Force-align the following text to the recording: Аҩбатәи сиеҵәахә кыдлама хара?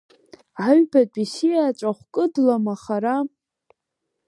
Аҩбатәи 0.67 1.25
сиеҵәахә 1.33 2.03
кыдлама 2.13 2.75
хара? 2.81 3.17